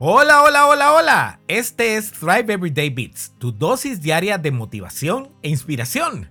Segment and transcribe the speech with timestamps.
[0.00, 1.40] Hola, hola, hola, hola.
[1.48, 6.30] Este es Thrive Everyday Beats, tu dosis diaria de motivación e inspiración.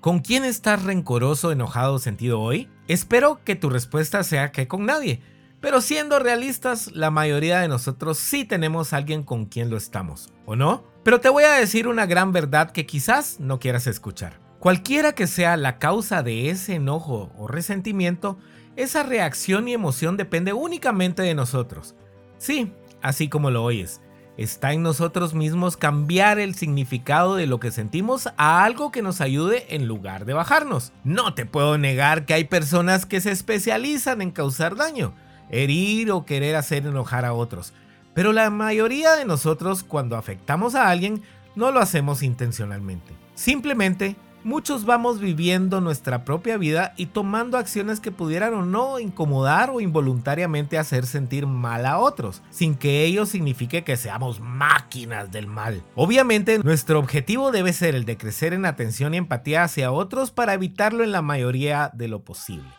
[0.00, 2.68] ¿Con quién estás rencoroso, enojado sentido hoy?
[2.86, 5.22] Espero que tu respuesta sea que con nadie.
[5.62, 10.54] Pero siendo realistas, la mayoría de nosotros sí tenemos alguien con quien lo estamos, ¿o
[10.54, 10.84] no?
[11.02, 14.38] Pero te voy a decir una gran verdad que quizás no quieras escuchar.
[14.58, 18.36] Cualquiera que sea la causa de ese enojo o resentimiento,
[18.76, 21.94] esa reacción y emoción depende únicamente de nosotros.
[22.36, 22.72] Sí,
[23.02, 24.00] así como lo oyes.
[24.38, 29.20] Está en nosotros mismos cambiar el significado de lo que sentimos a algo que nos
[29.20, 30.92] ayude en lugar de bajarnos.
[31.02, 35.12] No te puedo negar que hay personas que se especializan en causar daño,
[35.50, 37.72] herir o querer hacer enojar a otros.
[38.14, 41.22] Pero la mayoría de nosotros cuando afectamos a alguien
[41.56, 43.12] no lo hacemos intencionalmente.
[43.34, 44.14] Simplemente
[44.48, 49.78] muchos vamos viviendo nuestra propia vida y tomando acciones que pudieran o no incomodar o
[49.78, 55.82] involuntariamente hacer sentir mal a otros, sin que ello signifique que seamos máquinas del mal.
[55.94, 60.54] Obviamente, nuestro objetivo debe ser el de crecer en atención y empatía hacia otros para
[60.54, 62.70] evitarlo en la mayoría de lo posible.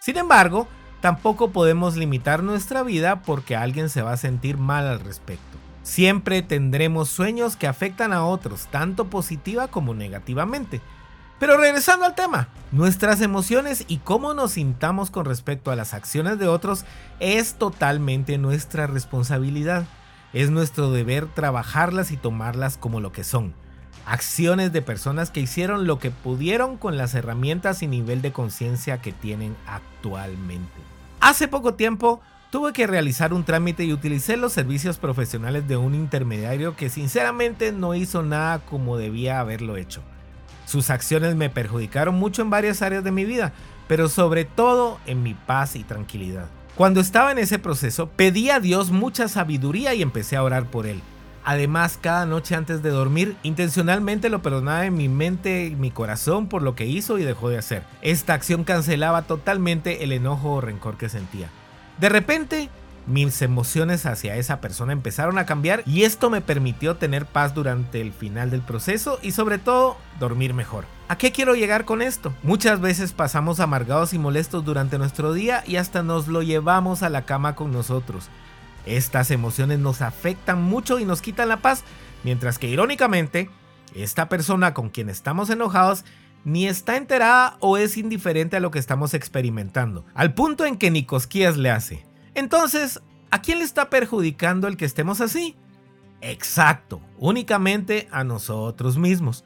[0.00, 0.66] Sin embargo,
[1.02, 5.58] tampoco podemos limitar nuestra vida porque alguien se va a sentir mal al respecto.
[5.82, 10.80] Siempre tendremos sueños que afectan a otros, tanto positiva como negativamente.
[11.38, 16.38] Pero regresando al tema, nuestras emociones y cómo nos sintamos con respecto a las acciones
[16.38, 16.84] de otros
[17.20, 19.86] es totalmente nuestra responsabilidad.
[20.32, 23.54] Es nuestro deber trabajarlas y tomarlas como lo que son.
[24.04, 29.00] Acciones de personas que hicieron lo que pudieron con las herramientas y nivel de conciencia
[29.00, 30.80] que tienen actualmente.
[31.20, 35.94] Hace poco tiempo tuve que realizar un trámite y utilicé los servicios profesionales de un
[35.94, 40.02] intermediario que sinceramente no hizo nada como debía haberlo hecho.
[40.68, 43.54] Sus acciones me perjudicaron mucho en varias áreas de mi vida,
[43.86, 46.44] pero sobre todo en mi paz y tranquilidad.
[46.74, 50.86] Cuando estaba en ese proceso, pedí a Dios mucha sabiduría y empecé a orar por
[50.86, 51.00] él.
[51.42, 56.48] Además, cada noche antes de dormir, intencionalmente lo perdonaba en mi mente y mi corazón
[56.48, 57.82] por lo que hizo y dejó de hacer.
[58.02, 61.48] Esta acción cancelaba totalmente el enojo o rencor que sentía.
[61.98, 62.68] De repente,
[63.06, 68.00] mis emociones hacia esa persona empezaron a cambiar y esto me permitió tener paz durante
[68.00, 70.84] el final del proceso y sobre todo dormir mejor.
[71.08, 72.34] ¿A qué quiero llegar con esto?
[72.42, 77.08] Muchas veces pasamos amargados y molestos durante nuestro día y hasta nos lo llevamos a
[77.08, 78.28] la cama con nosotros.
[78.84, 81.84] Estas emociones nos afectan mucho y nos quitan la paz,
[82.24, 83.50] mientras que irónicamente,
[83.94, 86.04] esta persona con quien estamos enojados
[86.44, 90.90] ni está enterada o es indiferente a lo que estamos experimentando, al punto en que
[90.90, 92.07] ni cosquillas le hace.
[92.38, 95.56] Entonces, ¿a quién le está perjudicando el que estemos así?
[96.20, 99.44] Exacto, únicamente a nosotros mismos.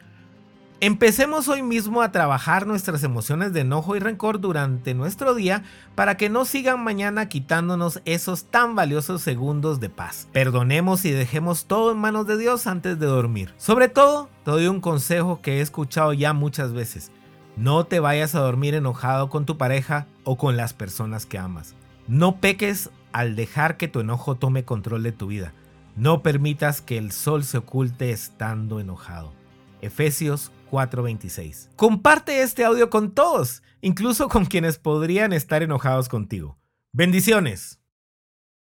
[0.79, 5.63] Empecemos hoy mismo a trabajar nuestras emociones de enojo y rencor durante nuestro día
[5.95, 10.29] para que no sigan mañana quitándonos esos tan valiosos segundos de paz.
[10.31, 13.55] Perdonemos y dejemos todo en manos de Dios antes de dormir.
[13.57, 17.11] Sobre todo, te doy un consejo que he escuchado ya muchas veces.
[17.57, 21.75] No te vayas a dormir enojado con tu pareja o con las personas que amas.
[22.09, 25.53] No peques al dejar que tu enojo tome control de tu vida.
[25.97, 29.33] No permitas que el sol se oculte estando enojado.
[29.83, 31.69] Efesios 4:26.
[31.77, 36.59] Comparte este audio con todos, incluso con quienes podrían estar enojados contigo.
[36.93, 37.82] Bendiciones.